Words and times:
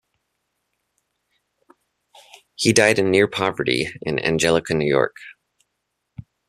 He 2.55 2.73
died 2.73 2.97
in 2.97 3.11
near-poverty 3.11 3.87
in 4.01 4.17
Angelica, 4.17 4.73
New 4.73 4.89
York. 4.91 5.15